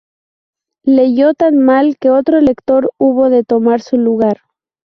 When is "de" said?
3.29-3.43